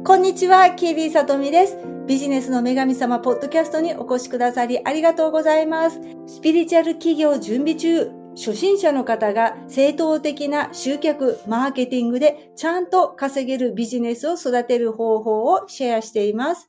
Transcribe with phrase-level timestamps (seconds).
[0.00, 1.78] こんにちは、キービーさとみです。
[2.08, 6.00] ビジネスの女神様ポッドキャストにお越しくださりありがとうございます。
[6.26, 16.68] スピリチュアル企業準備中、初心者の方が正当的な集客、マーケティングでちゃんと稼げるビジネスを育てる方法をシェアしています。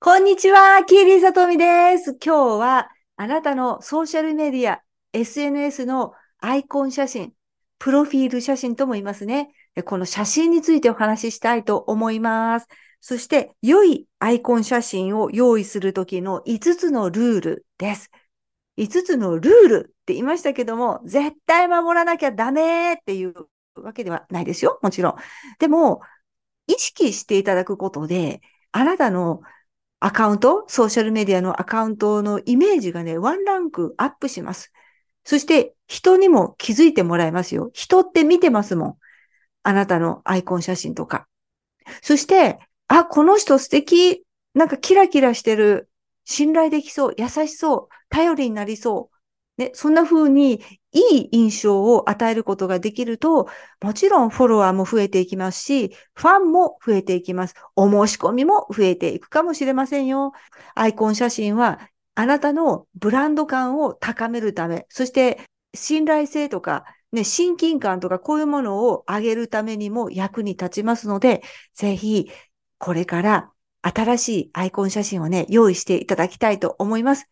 [0.00, 2.16] こんにちは、キービーさとみです。
[2.20, 4.80] 今日はあなたのソーシャルメディア、
[5.12, 7.34] SNS のアイコン写真、
[7.78, 9.52] プロフィール写真とも言いますね。
[9.80, 12.66] この写真についてお話ししたいと思います。
[13.00, 18.10] そして、良いアイコン写真を用意するときの5つのルールです。
[18.76, 23.34] 5つのルールって言いましたけども、絶対守らなきゃダメっていう
[23.74, 24.78] わけではないですよ。
[24.82, 25.14] もちろん。
[25.58, 26.02] でも、
[26.66, 28.40] 意識していただくことで、
[28.72, 29.40] あなたの
[30.00, 34.72] アカウント、ソーシャルメディアのアカウントのイメージがね、ワンランクアップします。
[35.24, 37.70] そして、人にも気づいてもらえますよ。
[37.72, 38.96] 人って見てますもん。
[39.62, 41.26] あなたのアイコン写真とか。
[42.02, 44.24] そして、あ、この人素敵。
[44.54, 45.88] なんかキラキラしてる。
[46.24, 47.14] 信頼できそう。
[47.16, 47.94] 優しそう。
[48.08, 49.12] 頼りになりそう。
[49.58, 53.48] ね、そんな風にいい印象を与えることができると、
[53.82, 57.54] もちろんフォロワーも増えていきますし、ファンも増えていきます。
[57.76, 60.32] お申し込みも増えていくかもしれませんよ。
[60.74, 61.80] アイコン写真は
[62.14, 65.40] あなたのブランド感を高めるため、そして
[65.74, 71.42] 信頼性とかね、親近感とかこういうものを上げるためにも役に立ちますので、
[71.74, 72.30] ぜひ
[72.78, 73.50] これから
[73.82, 77.28] 新しいアイコン写真をね、用意していただきたいと思います。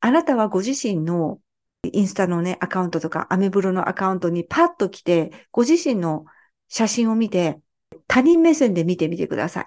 [0.00, 1.38] あなたはご自身の
[1.92, 6.24] インスタのね、アカウントとかアメブロのアカウントにパッと来て、ご自身の
[6.68, 7.60] 写真を見て、
[8.06, 9.66] 他人目線で見てみてください。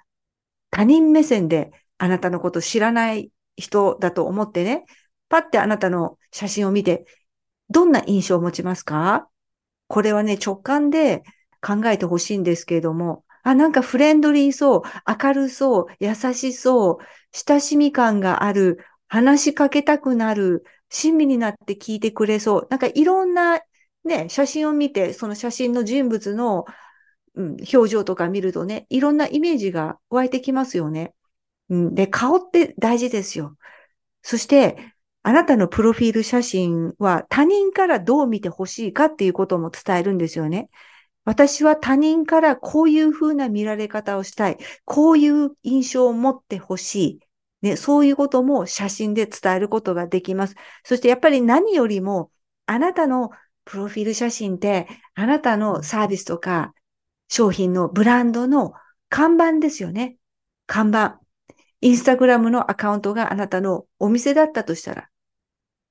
[0.70, 4.84] 他人目線であなたのこと知らない人だと思ってね、
[5.28, 7.06] パッてあなたの写真を見て、
[7.70, 9.28] どんな印象を持ちますか？
[9.92, 11.22] これはね、直感で
[11.60, 16.96] 考えてほしいんですけれども、あ、なんかフレンドリーそう、明るそう、優しそう、
[17.32, 22.66] 親しみ感がある、話しかけたくなる、親身になって聞いてくれそう。
[22.70, 23.60] なんかいろんな
[24.04, 26.64] ね、写真を見て、その写真の人物の、
[27.34, 31.12] うん、表情とか見るとね、いろんなイメージが湧いてきますよね。
[31.68, 33.58] うん、で、顔って大事ですよ。
[34.22, 34.91] そして、
[35.24, 40.68] あなたのプロフィール写真は他人からどう見てほしいかっていうことも伝えるんですよね。
[41.24, 44.58] 私は他人からこういうふうな見られ方をしたい。
[44.84, 47.20] こういう印象を持ってほしい。
[47.62, 50.56] ね、そういうことも写真で伝えることができます。
[50.84, 52.32] そしてやっぱり何よりも、
[52.66, 53.30] あなたの
[53.64, 56.74] プロフィール写真って、あなたのサービスとか
[57.28, 58.72] 商品のブランドの
[59.08, 60.16] 看板ですよね。
[60.66, 61.20] 看板。
[61.80, 65.08] インスタグラムのアカウントがあなたのお店だったとしたら、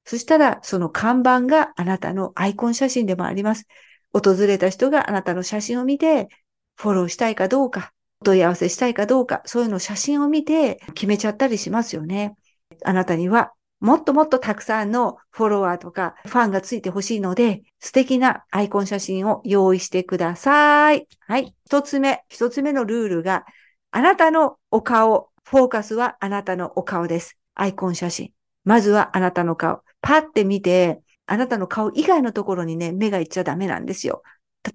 [0.05, 3.67] そしたら、その看板があなたのアイコン写真でもあります。
[4.13, 6.27] 訪れた人があなたの写真を見て、
[6.75, 12.35] フォローしたいかどうか、お問い合わせしたいかどうか、そういうの写真を見て決めちゃったりしますよね。
[12.83, 21.07] あなたにはもっともっとたくさんのフォロワーとかファンがついてほしいので、素敵なアイコン写真を用意してください。
[21.27, 21.55] はい。
[21.65, 23.43] 一つ目、一つ目のルールが、
[23.89, 27.37] あなたのお顔、フォーカスはあなたのお顔です。
[27.55, 28.31] アイコン写真。
[28.63, 29.81] まずはあなたの顔。
[30.01, 34.23] パって見て、あなたの顔以外のところにね、目がいっちゃダメなんですよ。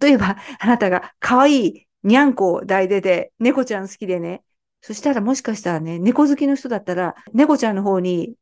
[0.00, 4.42] 例えば、あなたが可愛いにゃんこを抱いてて、猫ちゃん好きでね、
[4.80, 8.34] そしたらもしかしたらね、猫好きの人だったら、猫ちゃんの方に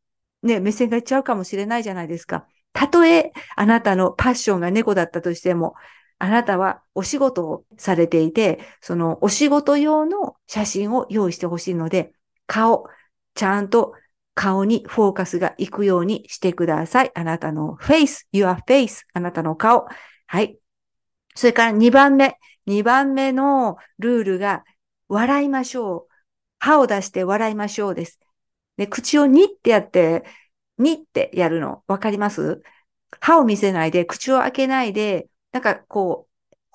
[0.42, 2.46] ね、目線がいっちゃうかもしれないじゃないですか。
[2.72, 5.74] たとえあなたのパッションが猫だったとしても、
[6.18, 12.12] あなたはお仕事をされていて、そのお仕事用の写真を用意してほしいので、
[12.46, 12.86] 顔、
[13.34, 13.94] ちゃんと
[14.34, 17.12] 顔にフォーカスが行くようにしてください。
[17.14, 19.86] あなたの face, your face, あなたの顔。
[20.26, 20.58] はい。
[21.34, 22.38] それから2番目。
[22.66, 24.64] 2番目のルールが、
[25.08, 26.12] 笑いましょう。
[26.58, 28.18] 歯を出して笑いましょうです。
[28.76, 30.24] で、口をにってやって、
[30.78, 31.84] にってやるの。
[31.86, 32.62] わかります？
[33.20, 36.26] 歯を見せないで、口を開けないで、なんかこ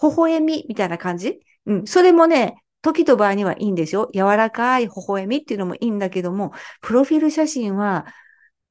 [0.02, 1.40] う、微笑みみたいな感じ？
[1.66, 1.88] うん。
[1.88, 4.10] それもね、時と場合にはいいんですよ。
[4.14, 8.06] 柔らかい微笑みっていうのもいいんだけども、プロフィール写真は、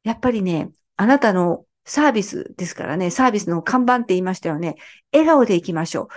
[0.03, 4.77] やっぱりね、あなたのサービスですからね、サービスの看板って言いましたよね。
[5.13, 6.09] 笑顔で行きましょう。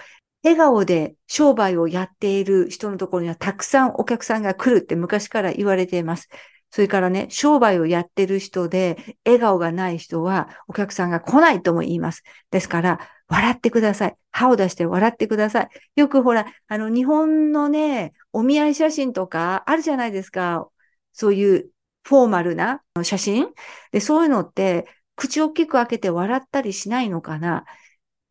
[0.44, 6.30] 笑顔で商売をやっている人のところにはたくさんお客さんが来るって昔から言われています。
[6.72, 12.24] それからね、商売をやってる人で笑顔がない人はお客さんが来ないとも言います。
[12.50, 13.00] ですから、
[13.32, 14.18] 笑ってください。
[14.32, 15.70] 歯を出して笑ってください。
[15.96, 20.70] よくほら、あの、日本のね、お見合い写真とかあるじゃないですか。
[21.14, 21.70] そういう
[22.04, 23.48] フォーマルな写真
[23.94, 24.86] で、そういうのって、
[25.16, 27.64] 口を大きく開けて笑ったりしないのかな。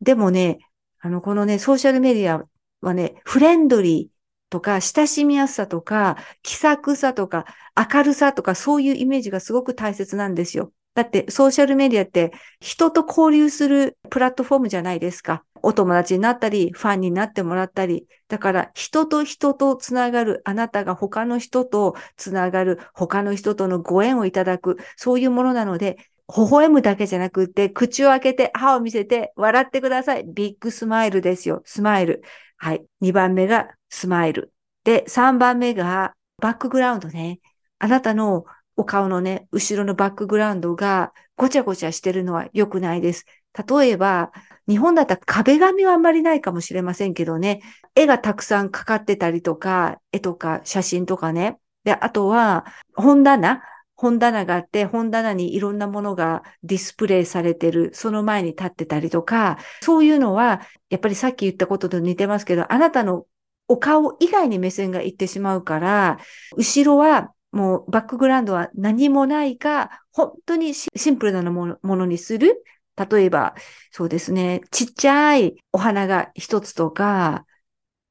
[0.01, 0.59] でもね、
[0.99, 2.45] あの、このね、ソーシャルメディア
[2.81, 4.21] はね、フレンドリー、
[4.51, 7.45] とか、親しみやすさとか、気さくさとか、
[7.93, 10.73] 明るさとか、そういうイメージがすごく大切なんですよ。
[10.93, 15.43] だってソーシャルメディアって人と交流するプラットフォームじゃないですか。
[15.63, 18.07] お友達になったり、ファンになってもらったり。
[18.27, 25.97] だから人と人とつながる、あなたが他の人とつながる、他の人とのご縁をいただく、そういうものなので、
[26.35, 30.23] 微笑むだけじゃなくって、口を開けて、歯を見せて、笑ってください。
[30.25, 31.61] ビッグスマイルですよ。
[31.65, 32.23] スマイル。
[32.57, 32.85] はい。
[33.01, 34.53] 2番目がスマイル。
[34.83, 37.39] で、3番目がバックグラウンドね。
[37.79, 38.45] あなたの
[38.75, 43.25] お顔のね、後ろのバックグラウンドがごちゃごちゃしてるのは良くないです。
[43.67, 44.31] 例えば、
[44.67, 47.61] 日本だったら壁紙はあんまりないかもしれませんけどね、
[47.95, 51.57] 絵がたくさんかかってたりとか、絵とか写真とかね。
[51.83, 52.65] で、あとは、
[52.95, 53.61] 本棚
[53.95, 63.25] 本棚があって、本棚にいろんなものがディスプレイされてる、その前に立ってたりとか、そういうのは、やっぱりさっき言ったことと似てますけど、あなたの
[63.67, 66.17] お顔以外に目線がいってしまうから、
[66.57, 72.63] 後ろはもうバックグラウンドは何もないか、本当にシンプルなものにする。
[73.09, 73.55] 例えば、
[73.91, 77.45] そうですね、ちっちゃいお花が一つとか、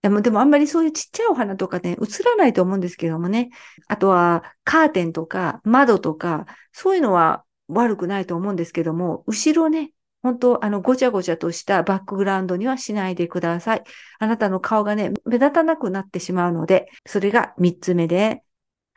[0.03, 3.51] でもでもあんまりそういうちっちゃいお花とかね、映らないと思うんですけどもね。
[3.87, 9.93] あとはカーテンとか窓とか、そういうのは悪くないと思うんですけども、後ろね、
[10.23, 13.85] 本当、あの、ごちゃごちゃとしたバックグラウンドにはしないでください。
[14.19, 18.43] あなたの顔がね、目立たなくなってしまうので、それが三つ目で、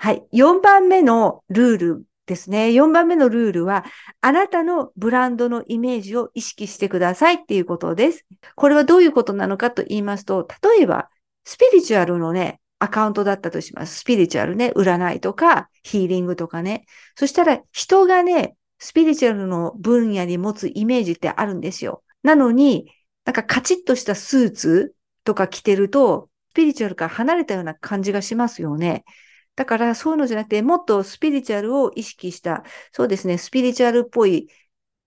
[0.03, 0.23] はい。
[0.33, 2.71] 4番目のルールですね。
[2.71, 3.85] 4番目のルールは、
[4.19, 8.25] あなたのブランドのイメージを意識してくださいっていうことです。
[8.57, 11.07] これはどういうことなのかと言いますと、例えば、
[11.45, 13.99] スピリチュアルのね、アカウントだったとします。
[13.99, 16.83] スピリチュアルね、占いとか、ヒーリングとかね。
[17.15, 22.03] そしたら、人がね、スピリチュアルの分野に持つイメージってあるんですよ。
[22.23, 22.91] なのに、
[23.23, 29.05] なんかカチッとしたスーツとか着てると、スピリチュアルから離れたような感じがしますよね。
[29.55, 34.49] だからそういうのじゃなくて、もっとスピリチュアルを意識した、そうですね、スピリチュアルっぽい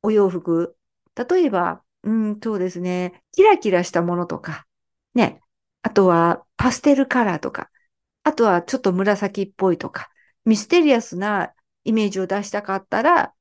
[0.02, 0.76] お洋服。
[1.16, 4.66] 例えば、うん、そうですね、キラキラしたものとか、
[5.14, 5.40] ね、
[5.82, 7.70] あとはパステルカラーとか、
[8.22, 10.08] あとはちょっと紫っぽいとか、
[10.44, 11.52] ミステリアスな
[11.84, 13.32] イメージを出したかったら、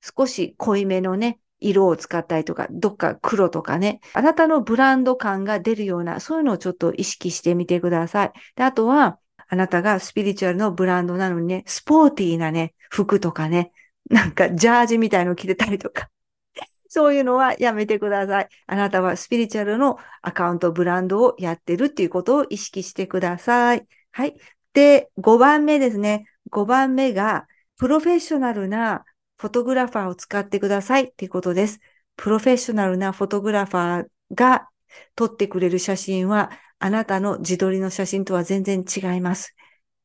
[0.00, 8.32] 少し濃いめのね、色を使ったりとか、どっか黒とかね、あなたのブランド感が出るような、そういうのをちょっと意識してみてください。
[8.56, 9.18] であとは、
[9.48, 13.72] あなたがスピリチュアルのブランドなのにね、スポーティーなね、服とかね、
[14.10, 16.10] なんかジャージみたいの着てたりとか、
[16.88, 18.48] そういうのはやめてください。
[18.66, 23.86] あなたはスピリチュアルのアカウント、ブランドをやってるっていうことを意識してください。
[24.12, 24.36] はい。
[24.74, 26.26] で、5番目ですね。
[26.50, 27.46] 5番目が、
[27.76, 29.04] プロフェッショナルな
[29.38, 31.80] フォトグラファーを使ってくださいっていうことです。
[32.16, 34.68] プロフェッショナルなフォトグラファーが
[35.14, 39.54] 撮ってくれる写真はあなたの自撮りの写真とは全然違います。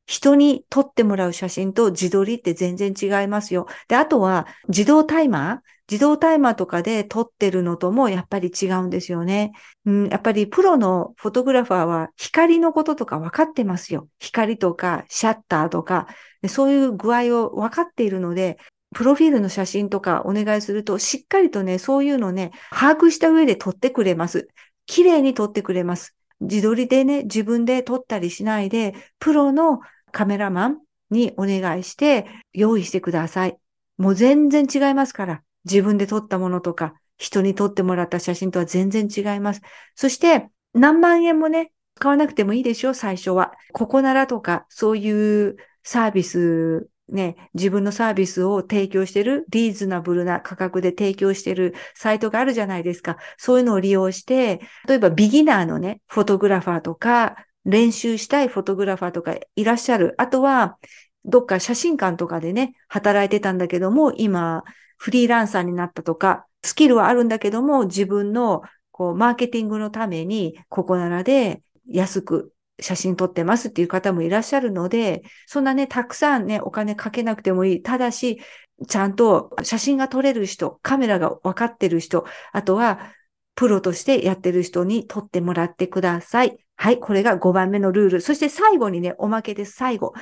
[0.06, 3.66] 人に撮ってもらう写真と自撮りって全然違いますよ。
[3.88, 5.58] で、あとは自動タイマー？
[5.90, 9.52] 自動タイマーとかで撮ってるのともやっぱり違うんですよね。
[9.84, 14.08] うん、やっぱりプロのフォトグラファーは光のこととか分かってますよ。
[14.18, 16.06] 光とかシャッターとか、
[16.48, 18.56] そういう具合を分かっているので、
[18.94, 24.48] プロフィールの写真とかお願いすると、しっかりとね、そういうのね、把握した上で撮ってくれます。
[24.86, 26.14] 綺麗に撮ってくれます。
[26.44, 29.80] 自撮りでね、自分で撮ったりしないで、プロの
[30.12, 30.78] カメラマン
[31.10, 33.58] にお願いして用意してください。
[33.96, 35.42] もう全然違いますから。
[35.64, 39.62] 自分で撮ったものとか、人に撮ってもらった写真とは全然違います。
[39.94, 43.52] そして、何万円もね、使わなくてもいいでしょ、最初は。
[43.72, 53.18] ここならとか、そういうサービスね、自分のサービスを提供してる、リーズナブルな価格で提供してるサイトがあるじゃないですか。
[53.36, 60.14] そういうのを利用して、例えばビギナーのね、フォトグラファーとか、練習したいフォトグラファーとかいらっしゃる。
[60.18, 60.78] あとは、
[61.24, 64.64] どっか写真館とかでね、働いてたんだけども、今、
[64.96, 77.82] フリーランサーになったとか、スキルはあるんだけども、自分のこうマーケティングのために、ここならで安く写真撮ってますっていう方もいらっしゃるので、そんなね、たくさんね、お金かけなくてもいい。
[77.82, 78.40] ただし、
[78.88, 83.12] ちゃんと写真が撮れる人、カメラが分かってる人、あとは、
[83.54, 86.58] プロとしてやってる人に撮ってもらってください。
[86.76, 88.20] はい、これが5番目のルール。
[88.20, 90.12] そして最後にね、おまけです、最後。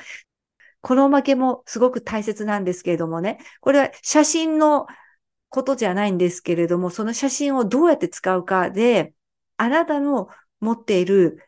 [0.81, 4.85] このおまけもすごく大切なんですけれどもね、これは写真の
[5.49, 9.13] ことじゃないんですけれども、その写真をどうやって使うかで、
[9.57, 10.27] あなたの
[10.59, 11.39] 持っている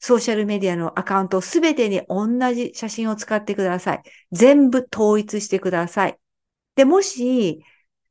[0.00, 4.02] ソーシャルメディアのアカウントすべてに同じ写真を使ってください。
[4.32, 6.18] 全部統一してください。
[6.74, 7.62] で、もし、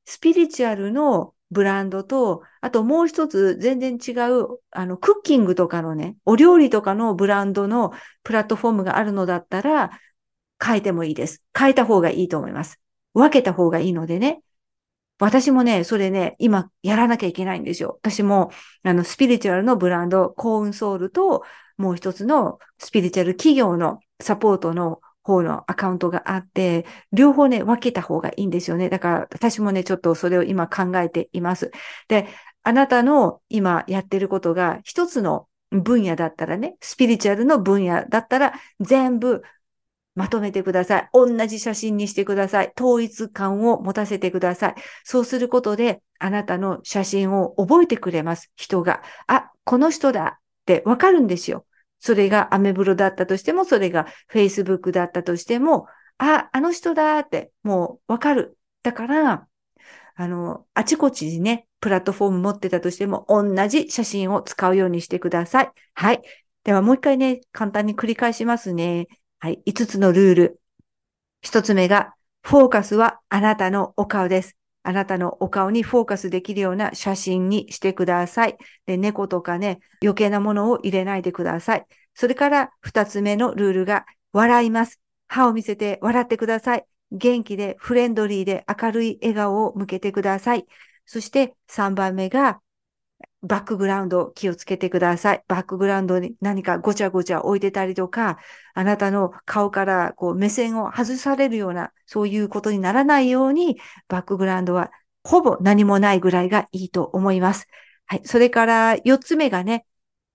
[0.05, 7.91] スピリチュアルのブランドと、あともう一つ全然違う、あの、クッキングとかのね、お料理とかのブランドの
[8.23, 9.91] プラットフォームがあるのだったら、
[10.63, 11.43] 変えてもいいです。
[11.57, 12.79] 変えた方がいいと思います。
[13.13, 14.41] 分けた方がいいのでね。
[15.17, 17.99] 私もね、それね、今やらなきゃいけないんですよ。
[18.01, 18.51] 私も、
[18.83, 21.43] あの、スピリチュアルのブランド、コーンソウルと、
[21.79, 28.89] もう一つのスピリチュアル企業のサポートの方のアカウントがあって、両方ね、分けた方がいいんですよね。
[28.89, 31.71] だから私もね、ちょっとそれを今考えています。
[32.09, 32.27] で、
[32.63, 39.41] あなたの今やってることが一つの分野だったらね、スピリチュアルの分野だったら全部
[40.15, 41.09] まとめてください。
[41.13, 42.73] 同じ写真にしてください。
[42.77, 44.75] 統一感を持たせてください。
[45.05, 48.51] そうすることで、あなたの写真を覚えてくれます。
[48.55, 49.01] 人が。
[49.27, 51.65] あ、この人だってわかるんですよ。
[51.99, 55.87] それがアメブロだったとしても、それが Facebook だったとしても、
[56.17, 58.57] あ、あの人だってもうわかる。
[58.83, 59.47] だから、
[60.15, 65.71] あの、あちこちにね、プラットフォーム持ってたとしても、同じ写真を使うようにしてください。
[65.93, 66.21] はい。
[66.65, 69.07] ではもう一回ね、簡単に繰り返しますね。
[69.39, 69.61] はい。
[69.65, 70.61] 5つのルール。
[71.41, 72.13] 1つ目が、
[72.43, 74.58] フォーカスはあなたのお顔です。
[74.83, 78.57] あなたのお顔にフォーカスできるような写真にしてください。
[78.85, 81.85] で、猫とかね、余計なものを入れないでください。
[82.13, 84.99] それから二つ目のルールが、笑います。
[85.27, 86.85] 歯を見せて笑ってください。
[87.11, 90.65] 元気でフレンドリーで明るい笑顔を向けてください。
[91.05, 92.61] そして三番目が、
[93.41, 95.43] バックグラウンド気をつけてください。
[95.47, 98.37] バックグラウンドに何かごちゃごちゃ置いてたりとか、
[98.73, 103.77] あなたの顔からこう目線を外されるような、そういうことにならないように、
[104.07, 104.91] バックグラウンドは
[105.23, 107.67] ほぼ何もないぐらいがいいと思います。
[108.05, 108.21] はい。
[108.25, 109.85] それから四つ目がね、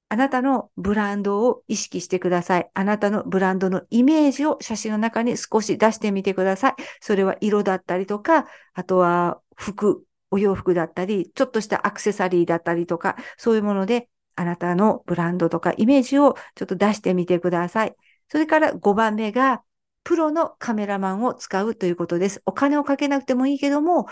[0.09, 2.71] あなたのブランドを意識してください。
[2.73, 6.75] あなたのブランドのイメージを写真の中に少し出してみてください。
[7.01, 10.05] それは色だったりとか、あとは服、
[10.35, 17.95] お洋服だったり、ちょっとしたアクセサリーだったりとか、そういうもので、あなたのブランドとかイメージをちょっと出してみてください。
[18.29, 19.63] それから5番目が、
[20.03, 22.43] プロのカメラマンを使うということです。
[22.47, 24.07] お金をかけなくてもいいけども、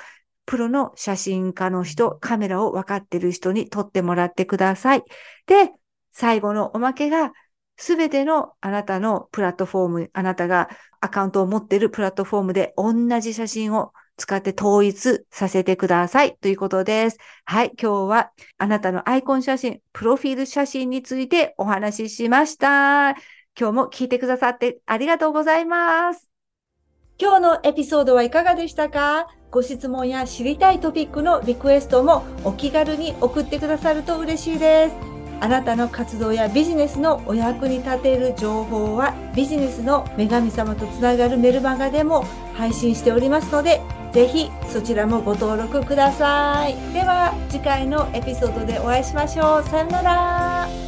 [0.47, 5.03] プロの写真家の人、カメラを分かってる人に撮ってもらってください。
[5.47, 5.73] で、
[6.13, 7.33] 最後のおまけが、
[7.77, 10.69] すべてのあなたのプラットフォーム、あなたが
[11.01, 17.19] アカウントを持っているプラットフォームで同じ写真を使って統一させてくださいということです。
[17.45, 17.73] はい。
[17.81, 23.11] 今日はあなたのアイコン写真、プロフィール写真についてお話ししました。
[23.59, 26.29] 今日も聞いてくださってありがとうございます。
[27.19, 29.29] 今日のエピソードはいかがでしたか？
[29.51, 34.97] ご質問や知りたいトピックのリクエストもお気軽に送ってくださると嬉しいです。
[35.41, 43.81] あなたの活動やビジネスのお役に立てる情報はビジネスの女神様とつながるメルマガでも配信しておりますので
[44.13, 46.77] ぜひそちらもご登録ください。
[46.93, 49.69] では次回のエピソードでお会いしましょう。
[49.69, 50.82] さよなら。